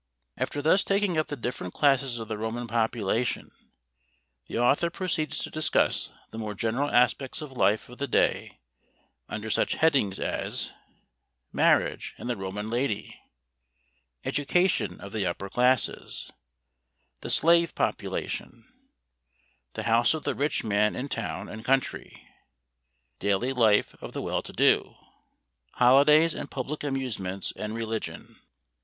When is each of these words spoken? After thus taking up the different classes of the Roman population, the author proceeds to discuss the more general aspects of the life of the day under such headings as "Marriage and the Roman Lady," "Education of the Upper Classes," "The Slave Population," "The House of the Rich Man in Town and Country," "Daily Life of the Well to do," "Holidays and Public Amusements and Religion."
After 0.35 0.63
thus 0.63 0.83
taking 0.83 1.19
up 1.19 1.27
the 1.27 1.35
different 1.35 1.75
classes 1.75 2.17
of 2.17 2.27
the 2.27 2.35
Roman 2.35 2.65
population, 2.65 3.51
the 4.47 4.57
author 4.57 4.89
proceeds 4.89 5.37
to 5.37 5.51
discuss 5.51 6.11
the 6.31 6.39
more 6.39 6.55
general 6.55 6.89
aspects 6.89 7.39
of 7.39 7.51
the 7.51 7.59
life 7.59 7.87
of 7.87 7.99
the 7.99 8.07
day 8.07 8.59
under 9.29 9.51
such 9.51 9.73
headings 9.75 10.17
as 10.17 10.73
"Marriage 11.53 12.15
and 12.17 12.27
the 12.27 12.35
Roman 12.35 12.67
Lady," 12.71 13.21
"Education 14.25 14.99
of 14.99 15.11
the 15.11 15.27
Upper 15.27 15.51
Classes," 15.51 16.31
"The 17.19 17.29
Slave 17.29 17.75
Population," 17.75 18.67
"The 19.75 19.83
House 19.83 20.15
of 20.15 20.23
the 20.23 20.33
Rich 20.33 20.63
Man 20.63 20.95
in 20.95 21.09
Town 21.09 21.47
and 21.47 21.63
Country," 21.63 22.27
"Daily 23.19 23.53
Life 23.53 23.93
of 24.01 24.13
the 24.13 24.21
Well 24.23 24.41
to 24.41 24.51
do," 24.51 24.95
"Holidays 25.73 26.33
and 26.33 26.49
Public 26.49 26.83
Amusements 26.83 27.53
and 27.55 27.75
Religion." 27.75 28.39